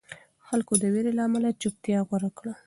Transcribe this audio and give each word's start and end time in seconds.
خلکو 0.47 0.73
د 0.81 0.83
وېرې 0.93 1.11
له 1.17 1.23
امله 1.27 1.49
چوپتیا 1.61 1.99
غوره 2.07 2.29
کړه. 2.37 2.53